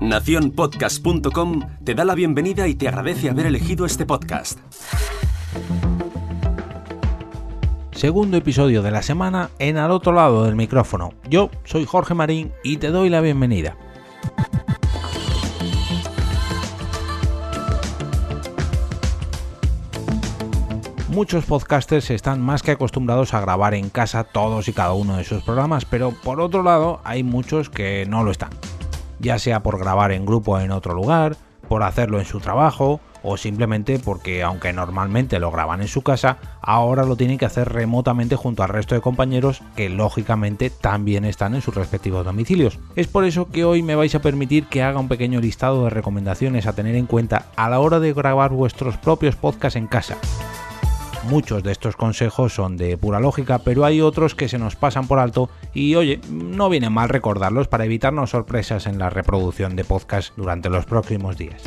Naciónpodcast.com 0.00 1.60
te 1.84 1.94
da 1.94 2.04
la 2.04 2.14
bienvenida 2.14 2.68
y 2.68 2.74
te 2.74 2.88
agradece 2.88 3.30
haber 3.30 3.46
elegido 3.46 3.86
este 3.86 4.04
podcast. 4.04 4.58
Segundo 7.92 8.36
episodio 8.36 8.82
de 8.82 8.90
la 8.90 9.02
semana 9.02 9.50
en 9.58 9.78
al 9.78 9.90
otro 9.90 10.12
lado 10.12 10.44
del 10.44 10.56
micrófono. 10.56 11.14
Yo 11.28 11.50
soy 11.64 11.86
Jorge 11.86 12.12
Marín 12.14 12.52
y 12.62 12.76
te 12.76 12.88
doy 12.88 13.08
la 13.08 13.20
bienvenida. 13.20 13.76
Muchos 21.14 21.44
podcasters 21.44 22.10
están 22.10 22.40
más 22.40 22.64
que 22.64 22.72
acostumbrados 22.72 23.34
a 23.34 23.40
grabar 23.40 23.74
en 23.74 23.88
casa 23.88 24.24
todos 24.24 24.66
y 24.66 24.72
cada 24.72 24.94
uno 24.94 25.16
de 25.16 25.22
sus 25.22 25.44
programas, 25.44 25.84
pero 25.84 26.10
por 26.10 26.40
otro 26.40 26.64
lado 26.64 27.00
hay 27.04 27.22
muchos 27.22 27.70
que 27.70 28.04
no 28.08 28.24
lo 28.24 28.32
están. 28.32 28.50
Ya 29.20 29.38
sea 29.38 29.62
por 29.62 29.78
grabar 29.78 30.10
en 30.10 30.26
grupo 30.26 30.58
en 30.58 30.72
otro 30.72 30.92
lugar, 30.92 31.36
por 31.68 31.84
hacerlo 31.84 32.18
en 32.18 32.24
su 32.24 32.40
trabajo 32.40 33.00
o 33.22 33.36
simplemente 33.36 34.00
porque 34.00 34.42
aunque 34.42 34.72
normalmente 34.72 35.38
lo 35.38 35.52
graban 35.52 35.82
en 35.82 35.86
su 35.86 36.02
casa, 36.02 36.38
ahora 36.60 37.04
lo 37.04 37.14
tienen 37.14 37.38
que 37.38 37.46
hacer 37.46 37.68
remotamente 37.72 38.34
junto 38.34 38.64
al 38.64 38.70
resto 38.70 38.96
de 38.96 39.00
compañeros 39.00 39.62
que 39.76 39.88
lógicamente 39.90 40.68
también 40.68 41.24
están 41.24 41.54
en 41.54 41.62
sus 41.62 41.76
respectivos 41.76 42.24
domicilios. 42.24 42.80
Es 42.96 43.06
por 43.06 43.24
eso 43.24 43.48
que 43.50 43.64
hoy 43.64 43.84
me 43.84 43.94
vais 43.94 44.16
a 44.16 44.20
permitir 44.20 44.66
que 44.66 44.82
haga 44.82 44.98
un 44.98 45.06
pequeño 45.06 45.40
listado 45.40 45.84
de 45.84 45.90
recomendaciones 45.90 46.66
a 46.66 46.72
tener 46.72 46.96
en 46.96 47.06
cuenta 47.06 47.46
a 47.54 47.70
la 47.70 47.78
hora 47.78 48.00
de 48.00 48.12
grabar 48.12 48.50
vuestros 48.50 48.96
propios 48.96 49.36
podcasts 49.36 49.76
en 49.76 49.86
casa. 49.86 50.16
Muchos 51.28 51.62
de 51.62 51.72
estos 51.72 51.96
consejos 51.96 52.54
son 52.54 52.76
de 52.76 52.98
pura 52.98 53.18
lógica, 53.18 53.58
pero 53.58 53.86
hay 53.86 54.02
otros 54.02 54.34
que 54.34 54.48
se 54.48 54.58
nos 54.58 54.76
pasan 54.76 55.08
por 55.08 55.18
alto 55.18 55.48
y 55.72 55.94
oye, 55.94 56.20
no 56.30 56.68
viene 56.68 56.90
mal 56.90 57.08
recordarlos 57.08 57.66
para 57.66 57.86
evitarnos 57.86 58.30
sorpresas 58.30 58.86
en 58.86 58.98
la 58.98 59.08
reproducción 59.08 59.74
de 59.74 59.84
podcast 59.84 60.36
durante 60.36 60.68
los 60.68 60.84
próximos 60.84 61.38
días. 61.38 61.62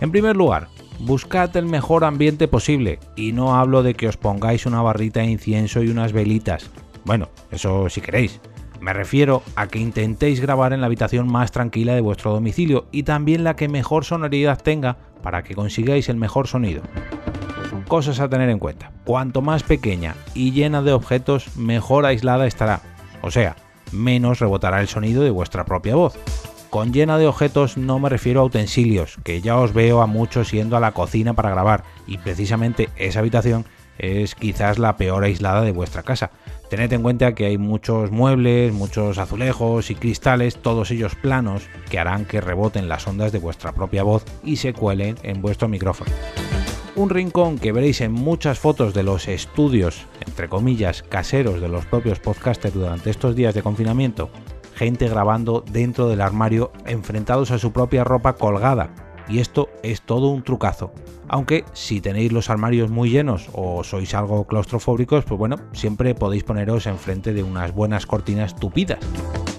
En 0.00 0.10
primer 0.10 0.36
lugar, 0.36 0.68
buscad 1.00 1.54
el 1.56 1.66
mejor 1.66 2.04
ambiente 2.04 2.48
posible 2.48 2.98
y 3.14 3.32
no 3.32 3.56
hablo 3.56 3.82
de 3.82 3.92
que 3.92 4.08
os 4.08 4.16
pongáis 4.16 4.64
una 4.64 4.80
barrita 4.80 5.20
de 5.20 5.26
incienso 5.26 5.82
y 5.82 5.90
unas 5.90 6.12
velitas. 6.12 6.70
Bueno, 7.04 7.28
eso 7.50 7.90
si 7.90 8.00
queréis. 8.00 8.40
Me 8.80 8.92
refiero 8.94 9.42
a 9.56 9.66
que 9.66 9.80
intentéis 9.80 10.40
grabar 10.40 10.72
en 10.72 10.80
la 10.80 10.86
habitación 10.86 11.30
más 11.30 11.52
tranquila 11.52 11.94
de 11.94 12.00
vuestro 12.00 12.32
domicilio 12.32 12.86
y 12.90 13.02
también 13.02 13.44
la 13.44 13.54
que 13.54 13.68
mejor 13.68 14.04
sonoridad 14.04 14.62
tenga 14.62 14.96
para 15.22 15.42
que 15.42 15.54
consigáis 15.54 16.08
el 16.08 16.16
mejor 16.16 16.46
sonido. 16.46 16.82
Cosas 17.88 18.20
a 18.20 18.28
tener 18.28 18.50
en 18.50 18.58
cuenta. 18.58 18.92
Cuanto 19.04 19.40
más 19.40 19.62
pequeña 19.62 20.14
y 20.34 20.52
llena 20.52 20.82
de 20.82 20.92
objetos, 20.92 21.56
mejor 21.56 22.04
aislada 22.04 22.46
estará. 22.46 22.82
O 23.22 23.30
sea, 23.30 23.56
menos 23.92 24.40
rebotará 24.40 24.82
el 24.82 24.88
sonido 24.88 25.22
de 25.22 25.30
vuestra 25.30 25.64
propia 25.64 25.94
voz. 25.94 26.18
Con 26.68 26.92
llena 26.92 27.16
de 27.16 27.26
objetos 27.26 27.78
no 27.78 27.98
me 27.98 28.10
refiero 28.10 28.42
a 28.42 28.44
utensilios, 28.44 29.16
que 29.24 29.40
ya 29.40 29.56
os 29.56 29.72
veo 29.72 30.02
a 30.02 30.06
muchos 30.06 30.50
yendo 30.50 30.76
a 30.76 30.80
la 30.80 30.92
cocina 30.92 31.32
para 31.32 31.48
grabar, 31.48 31.82
y 32.06 32.18
precisamente 32.18 32.90
esa 32.96 33.20
habitación 33.20 33.64
es 33.96 34.34
quizás 34.34 34.78
la 34.78 34.98
peor 34.98 35.24
aislada 35.24 35.62
de 35.62 35.72
vuestra 35.72 36.02
casa. 36.02 36.30
Tened 36.68 36.92
en 36.92 37.02
cuenta 37.02 37.34
que 37.34 37.46
hay 37.46 37.56
muchos 37.56 38.10
muebles, 38.10 38.70
muchos 38.74 39.16
azulejos 39.16 39.90
y 39.90 39.94
cristales, 39.94 40.56
todos 40.56 40.90
ellos 40.90 41.14
planos, 41.14 41.62
que 41.88 41.98
harán 41.98 42.26
que 42.26 42.42
reboten 42.42 42.86
las 42.86 43.06
ondas 43.06 43.32
de 43.32 43.38
vuestra 43.38 43.72
propia 43.72 44.02
voz 44.02 44.26
y 44.44 44.56
se 44.56 44.74
cuelen 44.74 45.16
en 45.22 45.40
vuestro 45.40 45.68
micrófono 45.68 46.12
un 46.98 47.10
rincón 47.10 47.58
que 47.58 47.70
veréis 47.70 48.00
en 48.00 48.10
muchas 48.10 48.58
fotos 48.58 48.92
de 48.92 49.04
los 49.04 49.28
estudios, 49.28 50.06
entre 50.26 50.48
comillas, 50.48 51.04
caseros 51.04 51.60
de 51.60 51.68
los 51.68 51.86
propios 51.86 52.18
podcasters 52.18 52.74
durante 52.74 53.10
estos 53.10 53.36
días 53.36 53.54
de 53.54 53.62
confinamiento, 53.62 54.30
gente 54.74 55.08
grabando 55.08 55.64
dentro 55.70 56.08
del 56.08 56.20
armario 56.20 56.72
enfrentados 56.86 57.52
a 57.52 57.58
su 57.60 57.72
propia 57.72 58.02
ropa 58.02 58.32
colgada. 58.32 58.90
Y 59.28 59.38
esto 59.38 59.68
es 59.84 60.02
todo 60.02 60.28
un 60.28 60.42
trucazo. 60.42 60.90
Aunque 61.28 61.64
si 61.72 62.00
tenéis 62.00 62.32
los 62.32 62.50
armarios 62.50 62.90
muy 62.90 63.10
llenos 63.10 63.48
o 63.52 63.84
sois 63.84 64.12
algo 64.14 64.46
claustrofóbicos, 64.46 65.24
pues 65.24 65.38
bueno, 65.38 65.56
siempre 65.72 66.16
podéis 66.16 66.42
poneros 66.42 66.86
enfrente 66.86 67.32
de 67.32 67.44
unas 67.44 67.72
buenas 67.72 68.06
cortinas 68.06 68.56
tupidas. 68.56 68.98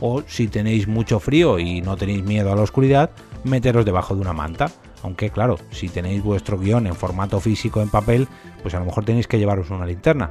O 0.00 0.22
si 0.26 0.48
tenéis 0.48 0.88
mucho 0.88 1.20
frío 1.20 1.60
y 1.60 1.82
no 1.82 1.96
tenéis 1.96 2.24
miedo 2.24 2.50
a 2.50 2.56
la 2.56 2.62
oscuridad, 2.62 3.10
meteros 3.44 3.84
debajo 3.84 4.16
de 4.16 4.22
una 4.22 4.32
manta 4.32 4.72
aunque 5.02 5.30
claro, 5.30 5.58
si 5.70 5.88
tenéis 5.88 6.22
vuestro 6.22 6.58
guion 6.58 6.86
en 6.86 6.94
formato 6.94 7.40
físico 7.40 7.80
en 7.80 7.88
papel, 7.88 8.28
pues 8.62 8.74
a 8.74 8.78
lo 8.78 8.86
mejor 8.86 9.04
tenéis 9.04 9.26
que 9.26 9.38
llevaros 9.38 9.70
una 9.70 9.86
linterna. 9.86 10.30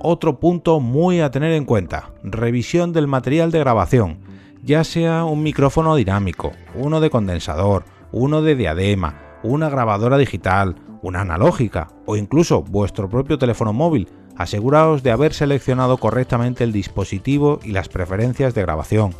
Otro 0.00 0.40
punto 0.40 0.80
muy 0.80 1.20
a 1.20 1.30
tener 1.30 1.52
en 1.52 1.64
cuenta, 1.64 2.10
revisión 2.22 2.92
del 2.92 3.06
material 3.06 3.50
de 3.50 3.60
grabación, 3.60 4.18
ya 4.62 4.84
sea 4.84 5.24
un 5.24 5.42
micrófono 5.42 5.94
dinámico, 5.94 6.52
uno 6.74 7.00
de 7.00 7.10
condensador, 7.10 7.84
uno 8.10 8.42
de 8.42 8.56
diadema, 8.56 9.38
una 9.42 9.68
grabadora 9.68 10.18
digital, 10.18 10.76
una 11.02 11.20
analógica 11.20 11.88
o 12.06 12.16
incluso 12.16 12.62
vuestro 12.62 13.08
propio 13.08 13.38
teléfono 13.38 13.72
móvil, 13.72 14.08
aseguraos 14.36 15.02
de 15.02 15.10
haber 15.10 15.34
seleccionado 15.34 15.98
correctamente 15.98 16.64
el 16.64 16.72
dispositivo 16.72 17.60
y 17.62 17.72
las 17.72 17.88
preferencias 17.88 18.54
de 18.54 18.62
grabación 18.62 19.14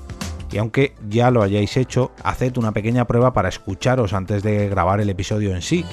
y 0.52 0.58
aunque 0.58 0.94
ya 1.08 1.30
lo 1.30 1.42
hayáis 1.42 1.76
hecho, 1.76 2.12
haced 2.22 2.56
una 2.58 2.72
pequeña 2.72 3.06
prueba 3.06 3.32
para 3.32 3.48
escucharos 3.48 4.12
antes 4.12 4.42
de 4.42 4.68
grabar 4.68 5.00
el 5.00 5.10
episodio 5.10 5.54
en 5.54 5.62
sí. 5.62 5.84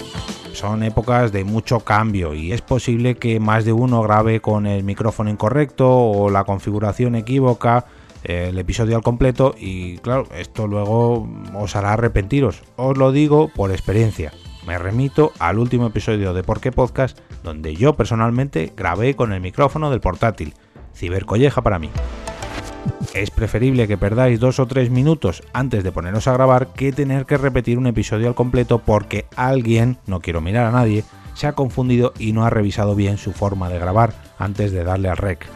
Son 0.54 0.84
épocas 0.84 1.32
de 1.32 1.44
mucho 1.44 1.80
cambio 1.80 2.34
y 2.34 2.52
es 2.52 2.62
posible 2.62 3.16
que 3.16 3.40
más 3.40 3.66
de 3.66 3.72
uno 3.72 4.02
grabe 4.02 4.42
con 4.42 4.66
el 4.68 4.84
micrófono 4.84 5.30
incorrecto 5.30 5.90
o 5.90 6.30
la 6.30 6.44
configuración 6.44 7.16
equívoca 7.16 7.86
el 8.24 8.58
episodio 8.58 8.98
al 8.98 9.04
completo 9.04 9.56
y 9.58 9.98
claro, 10.00 10.28
esto 10.36 10.68
luego 10.68 11.30
os 11.56 11.76
hará 11.76 11.94
arrepentiros. 11.94 12.64
Os 12.76 12.98
lo 12.98 13.12
digo 13.12 13.48
por 13.48 13.72
experiencia. 13.72 14.34
Me 14.68 14.78
remito 14.78 15.32
al 15.40 15.58
último 15.58 15.88
episodio 15.88 16.34
de 16.34 16.44
Por 16.44 16.60
qué 16.60 16.72
Podcast 16.72 17.18
donde 17.44 17.76
yo 17.76 17.96
personalmente 17.96 18.74
grabé 18.76 19.16
con 19.16 19.32
el 19.32 19.42
micrófono 19.42 19.90
del 19.90 20.02
portátil. 20.02 20.54
Cibercolleja 20.94 21.62
para 21.62 21.80
mí. 21.80 21.90
Es 23.14 23.32
preferible 23.32 23.88
que 23.88 23.98
perdáis 23.98 24.40
dos 24.40 24.60
o 24.60 24.68
tres 24.68 24.90
minutos 24.90 25.44
antes 25.54 25.84
de 25.84 25.92
poneros 25.92 26.28
a 26.28 26.34
grabar 26.34 26.74
que 26.74 26.92
tener 26.92 27.26
que 27.26 27.38
repetir 27.38 27.78
un 27.78 27.88
episodio 27.88 28.28
al 28.28 28.36
completo 28.36 28.80
porque 28.80 29.26
alguien, 29.36 29.98
no 30.06 30.20
quiero 30.20 30.42
mirar 30.42 30.68
a 30.68 30.72
nadie, 30.72 31.04
se 31.34 31.48
ha 31.48 31.54
confundido 31.54 32.14
y 32.20 32.34
no 32.34 32.46
ha 32.46 32.50
revisado 32.50 32.96
bien 32.96 33.18
su 33.18 33.32
forma 33.32 33.70
de 33.70 33.80
grabar 33.80 34.14
antes 34.38 34.72
de 34.72 34.84
darle 34.84 35.10
al 35.10 35.18
rec. 35.18 35.48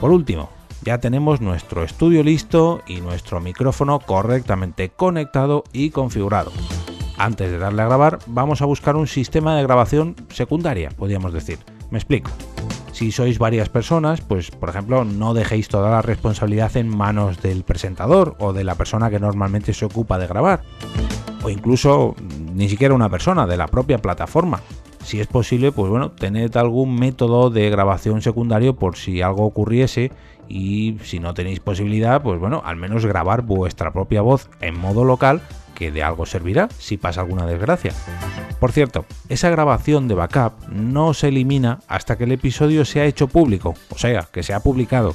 Por 0.00 0.10
último, 0.10 0.50
ya 0.82 0.98
tenemos 0.98 1.40
nuestro 1.40 1.82
estudio 1.82 2.22
listo 2.22 2.82
y 2.86 3.00
nuestro 3.00 3.40
micrófono 3.40 4.00
correctamente 4.00 4.90
conectado 4.90 5.64
y 5.72 5.90
configurado. 5.90 6.52
Antes 7.16 7.50
de 7.50 7.58
darle 7.58 7.82
a 7.82 7.86
grabar, 7.86 8.18
vamos 8.26 8.60
a 8.60 8.66
buscar 8.66 8.96
un 8.96 9.06
sistema 9.06 9.56
de 9.56 9.62
grabación 9.62 10.16
secundaria, 10.28 10.90
podríamos 10.90 11.32
decir. 11.32 11.58
Me 11.90 11.98
explico. 11.98 12.30
Si 12.94 13.10
sois 13.10 13.40
varias 13.40 13.68
personas, 13.68 14.20
pues 14.20 14.52
por 14.52 14.68
ejemplo 14.68 15.04
no 15.04 15.34
dejéis 15.34 15.66
toda 15.66 15.90
la 15.90 16.00
responsabilidad 16.00 16.76
en 16.76 16.88
manos 16.88 17.42
del 17.42 17.64
presentador 17.64 18.36
o 18.38 18.52
de 18.52 18.62
la 18.62 18.76
persona 18.76 19.10
que 19.10 19.18
normalmente 19.18 19.74
se 19.74 19.84
ocupa 19.84 20.16
de 20.16 20.28
grabar. 20.28 20.62
O 21.42 21.50
incluso 21.50 22.14
ni 22.54 22.68
siquiera 22.68 22.94
una 22.94 23.10
persona, 23.10 23.48
de 23.48 23.56
la 23.56 23.66
propia 23.66 23.98
plataforma. 23.98 24.60
Si 25.02 25.18
es 25.20 25.26
posible, 25.26 25.72
pues 25.72 25.90
bueno, 25.90 26.12
tened 26.12 26.56
algún 26.56 26.94
método 26.94 27.50
de 27.50 27.68
grabación 27.68 28.22
secundario 28.22 28.76
por 28.76 28.96
si 28.96 29.22
algo 29.22 29.44
ocurriese 29.44 30.12
y 30.48 30.96
si 31.02 31.18
no 31.18 31.34
tenéis 31.34 31.58
posibilidad, 31.58 32.22
pues 32.22 32.38
bueno, 32.38 32.62
al 32.64 32.76
menos 32.76 33.04
grabar 33.04 33.42
vuestra 33.42 33.92
propia 33.92 34.22
voz 34.22 34.48
en 34.60 34.78
modo 34.78 35.04
local 35.04 35.42
que 35.74 35.90
de 35.90 36.04
algo 36.04 36.26
servirá 36.26 36.68
si 36.78 36.96
pasa 36.96 37.22
alguna 37.22 37.44
desgracia. 37.44 37.92
Por 38.64 38.72
cierto, 38.72 39.04
esa 39.28 39.50
grabación 39.50 40.08
de 40.08 40.14
backup 40.14 40.54
no 40.70 41.12
se 41.12 41.28
elimina 41.28 41.80
hasta 41.86 42.16
que 42.16 42.24
el 42.24 42.32
episodio 42.32 42.86
sea 42.86 43.04
hecho 43.04 43.28
público, 43.28 43.74
o 43.90 43.98
sea, 43.98 44.26
que 44.32 44.42
se 44.42 44.54
ha 44.54 44.60
publicado. 44.60 45.14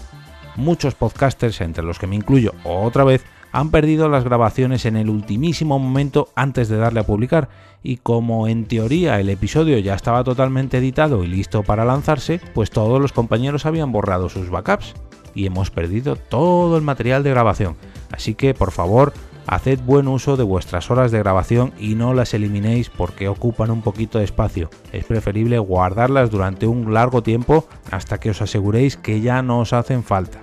Muchos 0.55 0.93
podcasters, 0.93 1.59
entre 1.61 1.83
los 1.83 1.97
que 1.97 2.05
me 2.05 2.15
incluyo 2.15 2.53
otra 2.63 3.03
vez, 3.03 3.25
han 3.51 3.71
perdido 3.71 4.07
las 4.07 4.23
grabaciones 4.23 4.85
en 4.85 4.97
el 4.97 5.09
ultimísimo 5.09 5.79
momento 5.79 6.29
antes 6.35 6.69
de 6.69 6.77
darle 6.77 6.99
a 6.99 7.07
publicar 7.07 7.49
y 7.81 7.97
como 7.97 8.47
en 8.47 8.65
teoría 8.65 9.19
el 9.19 9.29
episodio 9.29 9.79
ya 9.79 9.95
estaba 9.95 10.23
totalmente 10.23 10.77
editado 10.77 11.23
y 11.23 11.27
listo 11.27 11.63
para 11.63 11.85
lanzarse, 11.85 12.39
pues 12.53 12.69
todos 12.69 13.01
los 13.01 13.13
compañeros 13.13 13.65
habían 13.65 13.91
borrado 13.91 14.29
sus 14.29 14.51
backups 14.51 14.93
y 15.33 15.47
hemos 15.47 15.71
perdido 15.71 16.17
todo 16.17 16.77
el 16.77 16.83
material 16.83 17.23
de 17.23 17.31
grabación. 17.31 17.77
Así 18.11 18.35
que 18.35 18.53
por 18.53 18.69
favor 18.69 19.11
Haced 19.51 19.79
buen 19.79 20.07
uso 20.07 20.37
de 20.37 20.43
vuestras 20.43 20.91
horas 20.91 21.09
de 21.09 21.17
grabación 21.17 21.73
y 21.79 21.95
no 21.95 22.13
las 22.13 22.35
eliminéis 22.35 22.91
porque 22.91 23.27
ocupan 23.27 23.71
un 23.71 23.81
poquito 23.81 24.19
de 24.19 24.25
espacio. 24.25 24.69
Es 24.91 25.05
preferible 25.05 25.57
guardarlas 25.57 26.29
durante 26.29 26.67
un 26.67 26.93
largo 26.93 27.23
tiempo 27.23 27.67
hasta 27.89 28.19
que 28.19 28.29
os 28.29 28.43
aseguréis 28.43 28.95
que 28.95 29.21
ya 29.21 29.41
no 29.41 29.61
os 29.61 29.73
hacen 29.73 30.03
falta. 30.03 30.39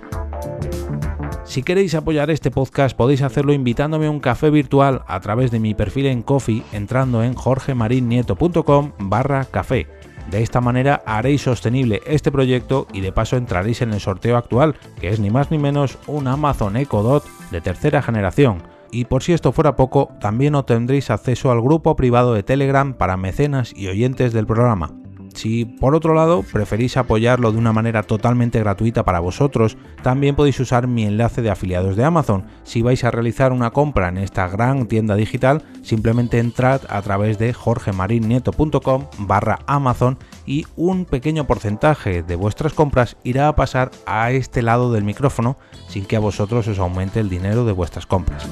Si 1.44 1.62
queréis 1.62 1.94
apoyar 1.94 2.32
este 2.32 2.50
podcast 2.50 2.96
podéis 2.96 3.22
hacerlo 3.22 3.52
invitándome 3.52 4.06
a 4.06 4.10
un 4.10 4.18
café 4.18 4.50
virtual 4.50 5.02
a 5.06 5.20
través 5.20 5.52
de 5.52 5.60
mi 5.60 5.72
perfil 5.72 6.06
en 6.06 6.22
Coffee 6.22 6.64
entrando 6.72 7.22
en 7.22 7.34
jorgemarinieto.com 7.34 8.90
barra 8.98 9.44
café. 9.44 9.86
De 10.32 10.42
esta 10.42 10.60
manera 10.60 11.04
haréis 11.06 11.42
sostenible 11.42 12.02
este 12.06 12.32
proyecto 12.32 12.88
y 12.92 13.02
de 13.02 13.12
paso 13.12 13.36
entraréis 13.36 13.82
en 13.82 13.92
el 13.92 14.00
sorteo 14.00 14.36
actual, 14.36 14.74
que 15.00 15.10
es 15.10 15.20
ni 15.20 15.30
más 15.30 15.52
ni 15.52 15.58
menos 15.58 15.96
un 16.08 16.26
Amazon 16.26 16.76
Echo 16.76 17.04
Dot 17.04 17.24
de 17.52 17.60
tercera 17.60 18.02
generación. 18.02 18.74
Y 18.96 19.04
por 19.04 19.22
si 19.22 19.34
esto 19.34 19.52
fuera 19.52 19.76
poco, 19.76 20.08
también 20.20 20.54
obtendréis 20.54 21.10
acceso 21.10 21.50
al 21.50 21.60
grupo 21.60 21.96
privado 21.96 22.32
de 22.32 22.42
Telegram 22.42 22.94
para 22.94 23.18
mecenas 23.18 23.74
y 23.76 23.88
oyentes 23.88 24.32
del 24.32 24.46
programa. 24.46 24.94
Si 25.36 25.66
por 25.66 25.94
otro 25.94 26.14
lado 26.14 26.42
preferís 26.42 26.96
apoyarlo 26.96 27.52
de 27.52 27.58
una 27.58 27.72
manera 27.72 28.02
totalmente 28.02 28.58
gratuita 28.58 29.04
para 29.04 29.20
vosotros, 29.20 29.76
también 30.02 30.34
podéis 30.34 30.58
usar 30.60 30.86
mi 30.86 31.04
enlace 31.04 31.42
de 31.42 31.50
afiliados 31.50 31.94
de 31.94 32.04
Amazon. 32.04 32.44
Si 32.64 32.80
vais 32.80 33.04
a 33.04 33.10
realizar 33.10 33.52
una 33.52 33.70
compra 33.70 34.08
en 34.08 34.16
esta 34.16 34.48
gran 34.48 34.86
tienda 34.86 35.14
digital, 35.14 35.62
simplemente 35.82 36.38
entrad 36.38 36.80
a 36.88 37.02
través 37.02 37.38
de 37.38 37.52
jorgemarinieto.com 37.52 39.06
barra 39.18 39.58
Amazon 39.66 40.18
y 40.46 40.64
un 40.74 41.04
pequeño 41.04 41.46
porcentaje 41.46 42.22
de 42.22 42.36
vuestras 42.36 42.72
compras 42.72 43.18
irá 43.22 43.48
a 43.48 43.56
pasar 43.56 43.90
a 44.06 44.30
este 44.30 44.62
lado 44.62 44.90
del 44.90 45.04
micrófono 45.04 45.58
sin 45.88 46.06
que 46.06 46.16
a 46.16 46.20
vosotros 46.20 46.66
os 46.66 46.78
aumente 46.78 47.20
el 47.20 47.28
dinero 47.28 47.66
de 47.66 47.72
vuestras 47.72 48.06
compras. 48.06 48.48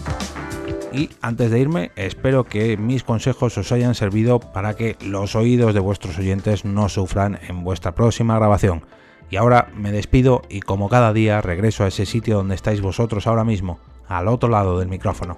Y 0.95 1.11
antes 1.21 1.51
de 1.51 1.59
irme, 1.59 1.91
espero 1.97 2.45
que 2.45 2.77
mis 2.77 3.03
consejos 3.03 3.59
os 3.59 3.73
hayan 3.73 3.97
servido 3.97 4.39
para 4.39 4.77
que 4.77 4.97
los 5.05 5.35
oídos 5.35 5.75
de 5.75 5.81
vuestros 5.81 6.17
oyentes 6.19 6.65
no 6.65 6.89
sufran 6.89 7.41
en 7.49 7.65
vuestra 7.65 7.97
próxima 7.97 8.37
grabación. 8.37 8.85
Y 9.29 9.37
ahora 9.37 9.73
me 9.75 9.91
despido 9.91 10.43
y 10.49 10.61
como 10.61 10.89
cada 10.89 11.13
día 11.13 11.41
regreso 11.41 11.83
a 11.83 11.89
ese 11.89 12.07
sitio 12.07 12.37
donde 12.37 12.55
estáis 12.55 12.81
vosotros 12.81 13.27
ahora 13.27 13.43
mismo, 13.45 13.81
al 14.07 14.29
otro 14.29 14.49
lado 14.49 14.79
del 14.79 14.89
micrófono. 14.89 15.37